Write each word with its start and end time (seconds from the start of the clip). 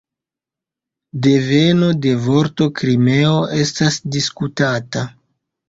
Deveno 1.27 1.89
de 2.07 2.15
vorto 2.25 2.69
"Krimeo" 2.81 3.37
estas 3.61 4.01
diskutata. 4.19 5.09